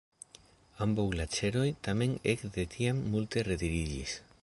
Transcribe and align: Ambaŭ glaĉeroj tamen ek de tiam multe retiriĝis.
Ambaŭ 0.85 1.05
glaĉeroj 1.11 1.67
tamen 1.89 2.17
ek 2.35 2.49
de 2.57 2.67
tiam 2.75 3.07
multe 3.17 3.49
retiriĝis. 3.53 4.23